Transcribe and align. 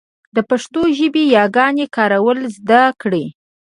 د 0.35 0.37
پښتو 0.49 0.81
ژبې 0.97 1.23
ياګانو 1.37 1.85
کارول 1.95 2.39
زده 2.57 2.81
کړئ. 3.01 3.25